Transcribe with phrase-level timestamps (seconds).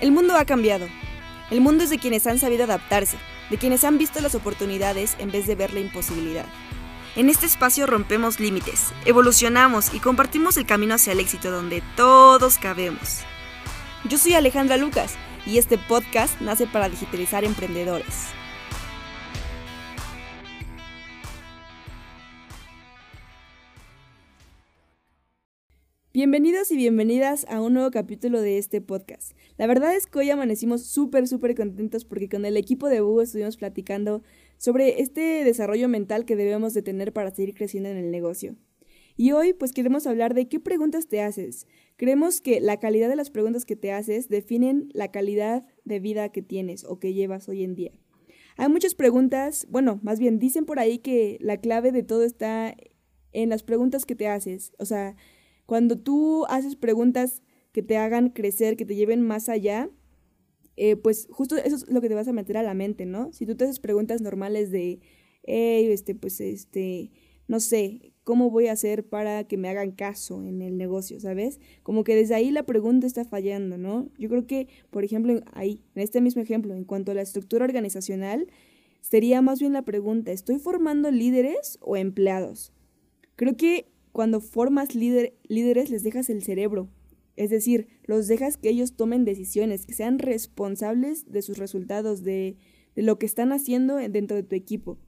[0.00, 0.86] El mundo ha cambiado.
[1.50, 3.16] El mundo es de quienes han sabido adaptarse,
[3.48, 6.44] de quienes han visto las oportunidades en vez de ver la imposibilidad.
[7.14, 12.58] En este espacio rompemos límites, evolucionamos y compartimos el camino hacia el éxito donde todos
[12.58, 13.20] cabemos.
[14.04, 15.14] Yo soy Alejandra Lucas
[15.46, 18.26] y este podcast nace para digitalizar emprendedores.
[26.16, 29.32] Bienvenidos y bienvenidas a un nuevo capítulo de este podcast.
[29.58, 33.20] La verdad es que hoy amanecimos súper, súper contentos porque con el equipo de Búho
[33.20, 34.22] estuvimos platicando
[34.56, 38.56] sobre este desarrollo mental que debemos de tener para seguir creciendo en el negocio.
[39.18, 41.66] Y hoy pues queremos hablar de qué preguntas te haces.
[41.98, 46.32] Creemos que la calidad de las preguntas que te haces definen la calidad de vida
[46.32, 47.92] que tienes o que llevas hoy en día.
[48.56, 52.74] Hay muchas preguntas, bueno, más bien dicen por ahí que la clave de todo está
[53.32, 54.72] en las preguntas que te haces.
[54.78, 55.14] O sea,
[55.66, 59.90] cuando tú haces preguntas que te hagan crecer, que te lleven más allá,
[60.76, 63.32] eh, pues justo eso es lo que te vas a meter a la mente, ¿no?
[63.32, 65.00] Si tú te haces preguntas normales de,
[65.42, 67.10] hey, este, pues, este,
[67.48, 71.60] no sé, ¿cómo voy a hacer para que me hagan caso en el negocio, ¿sabes?
[71.82, 74.10] Como que desde ahí la pregunta está fallando, ¿no?
[74.18, 77.64] Yo creo que, por ejemplo, ahí, en este mismo ejemplo, en cuanto a la estructura
[77.64, 78.46] organizacional,
[79.00, 82.72] sería más bien la pregunta, ¿estoy formando líderes o empleados?
[83.36, 83.86] Creo que
[84.16, 86.88] cuando formas líderes les dejas el cerebro,
[87.36, 92.56] es decir, los dejas que ellos tomen decisiones, que sean responsables de sus resultados, de,
[92.94, 94.98] lo que están haciendo dentro de tu equipo.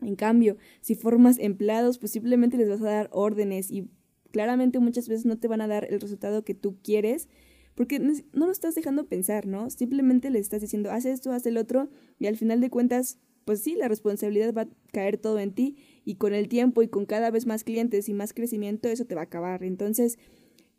[0.00, 3.90] En cambio, si formas empleados, pues simplemente les vas a dar órdenes y
[4.30, 7.28] claramente muchas veces no te van a dar el resultado que tú quieres
[7.74, 9.68] porque no lo estás dejando pensar, ¿no?
[9.68, 13.62] Simplemente le estás diciendo, haz esto, haz el otro y al final de cuentas pues
[13.62, 17.06] sí, la responsabilidad va a caer todo en ti y con el tiempo y con
[17.06, 19.62] cada vez más clientes y más crecimiento eso te va a acabar.
[19.62, 20.18] Entonces,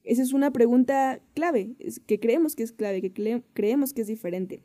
[0.04, 4.62] esa es una pregunta clave, que creemos que es clave, que creemos que es diferente.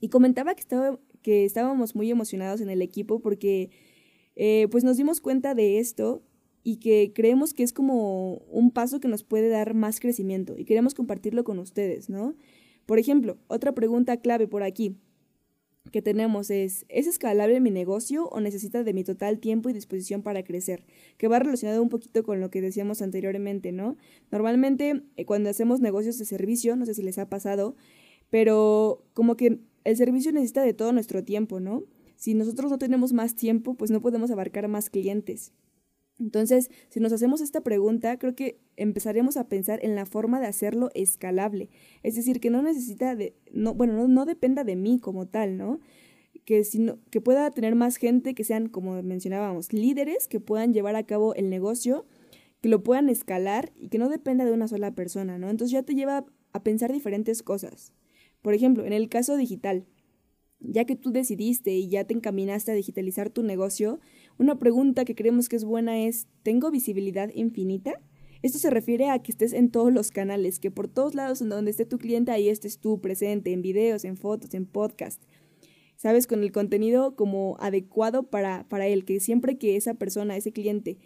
[0.00, 3.68] Y comentaba que, estábamos muy emocionados en el equipo porque
[4.36, 6.22] eh, pues nos dimos cuenta de esto
[6.62, 10.64] y que creemos que es como un paso que nos puede dar más crecimiento y
[10.64, 12.34] queremos compartirlo con ustedes, ¿no?
[12.86, 14.96] Por ejemplo, otra pregunta clave por aquí
[15.90, 20.22] que tenemos es, ¿es escalable mi negocio o necesita de mi total tiempo y disposición
[20.22, 20.84] para crecer?
[21.18, 23.96] Que va relacionado un poquito con lo que decíamos anteriormente, ¿no?
[24.30, 27.76] Normalmente eh, cuando hacemos negocios de servicio, no sé si les ha pasado,
[28.30, 31.84] pero como que el servicio necesita de todo nuestro tiempo, ¿no?
[32.16, 35.52] Si nosotros no tenemos más tiempo, pues no podemos abarcar más clientes.
[36.18, 40.46] Entonces, si nos hacemos esta pregunta, creo que empezaremos a pensar en la forma de
[40.46, 41.70] hacerlo escalable.
[42.02, 45.80] Es decir, que no necesita de, no, bueno, no, dependa de mí como tal, ¿no?
[46.44, 50.94] Que, sino, que pueda tener más gente que sean, como mencionábamos, líderes que puedan llevar
[50.94, 52.06] a cabo el negocio,
[52.60, 55.50] que lo puedan escalar y que no dependa de una sola persona, ¿no?
[55.50, 57.92] Entonces ya te lleva a pensar diferentes cosas.
[58.40, 59.86] Por ejemplo, en el caso digital,
[60.60, 64.00] ya que tú decidiste y ya te encaminaste a digitalizar tu negocio,
[64.38, 68.00] una pregunta que creemos que es buena es, ¿tengo visibilidad infinita?
[68.42, 71.48] Esto se refiere a que estés en todos los canales, que por todos lados en
[71.48, 75.22] donde esté tu cliente, ahí estés tú presente, en videos, en fotos, en podcast.
[75.96, 76.26] ¿Sabes?
[76.26, 80.98] Con el contenido como adecuado para, para él, que siempre que esa persona, ese cliente,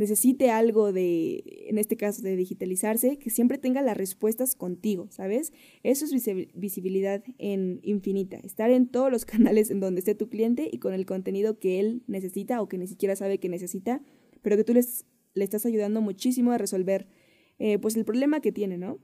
[0.00, 5.52] necesite algo de, en este caso, de digitalizarse, que siempre tenga las respuestas contigo, ¿sabes?
[5.82, 6.24] Eso es
[6.54, 10.94] visibilidad en infinita, estar en todos los canales en donde esté tu cliente y con
[10.94, 14.02] el contenido que él necesita o que ni siquiera sabe que necesita,
[14.40, 17.06] pero que tú les, le estás ayudando muchísimo a resolver
[17.58, 18.98] eh, pues el problema que tiene, ¿no?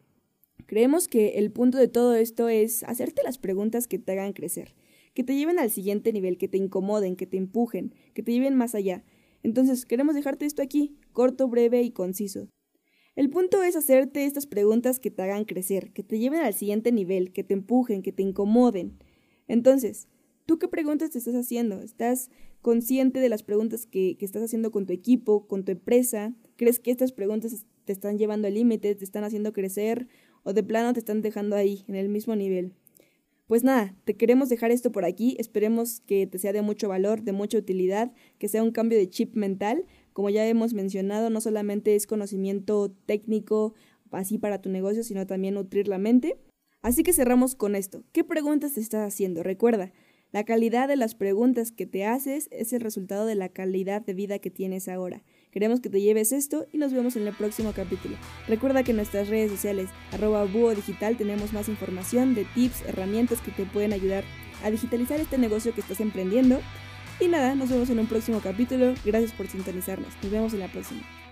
[0.65, 4.75] Creemos que el punto de todo esto es hacerte las preguntas que te hagan crecer,
[5.13, 8.55] que te lleven al siguiente nivel, que te incomoden, que te empujen, que te lleven
[8.55, 9.05] más allá.
[9.43, 12.49] Entonces, queremos dejarte esto aquí, corto, breve y conciso.
[13.17, 16.93] El punto es hacerte estas preguntas que te hagan crecer, que te lleven al siguiente
[16.93, 18.99] nivel, que te empujen, que te incomoden.
[19.49, 20.09] Entonces,
[20.45, 21.81] ¿tú qué preguntas te estás haciendo?
[21.81, 22.31] ¿Estás
[22.61, 26.35] consciente de las preguntas que, que estás haciendo con tu equipo, con tu empresa?
[26.57, 30.09] ¿Crees que estas preguntas te están llevando al límite, te están haciendo crecer
[30.43, 32.75] o de plano te están dejando ahí, en el mismo nivel?
[33.47, 37.23] Pues nada, te queremos dejar esto por aquí, esperemos que te sea de mucho valor,
[37.23, 39.85] de mucha utilidad, que sea un cambio de chip mental.
[40.13, 43.75] Como ya hemos mencionado, no solamente es conocimiento técnico
[44.11, 46.39] así para tu negocio, sino también nutrir la mente.
[46.83, 48.03] Así que cerramos con esto.
[48.13, 49.45] ¿Qué preguntas te estás haciendo?
[49.45, 49.93] Recuerda,
[50.33, 54.13] la calidad de las preguntas que te haces es el resultado de la calidad de
[54.13, 55.23] vida que tienes ahora.
[55.53, 58.17] Queremos que te lleves esto y nos vemos en el próximo capítulo.
[58.47, 63.41] Recuerda que en nuestras redes sociales, arroba búho digital, tenemos más información de tips, herramientas
[63.41, 64.25] que te pueden ayudar
[64.63, 66.61] a digitalizar este negocio que estás emprendiendo.
[67.21, 68.93] Y nada, nos vemos en un próximo capítulo.
[69.05, 70.13] Gracias por sintonizarnos.
[70.23, 71.26] Nos vemos en la próxima.